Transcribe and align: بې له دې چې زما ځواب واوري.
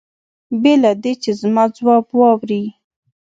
بې 0.61 0.73
له 0.83 0.91
دې 1.03 1.13
چې 1.21 1.31
زما 1.41 1.63
ځواب 1.77 2.05
واوري. 2.19 2.63